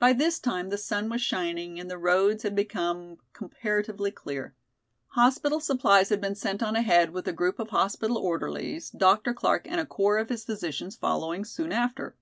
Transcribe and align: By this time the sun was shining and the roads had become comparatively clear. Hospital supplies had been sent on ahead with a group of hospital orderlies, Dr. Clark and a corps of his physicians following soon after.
By 0.00 0.12
this 0.12 0.40
time 0.40 0.70
the 0.70 0.76
sun 0.76 1.08
was 1.08 1.20
shining 1.22 1.78
and 1.78 1.88
the 1.88 1.96
roads 1.96 2.42
had 2.42 2.56
become 2.56 3.18
comparatively 3.32 4.10
clear. 4.10 4.56
Hospital 5.10 5.60
supplies 5.60 6.08
had 6.08 6.20
been 6.20 6.34
sent 6.34 6.64
on 6.64 6.74
ahead 6.74 7.10
with 7.10 7.28
a 7.28 7.32
group 7.32 7.60
of 7.60 7.68
hospital 7.70 8.18
orderlies, 8.18 8.90
Dr. 8.90 9.32
Clark 9.32 9.68
and 9.70 9.78
a 9.80 9.86
corps 9.86 10.18
of 10.18 10.30
his 10.30 10.44
physicians 10.44 10.96
following 10.96 11.44
soon 11.44 11.70
after. 11.70 12.16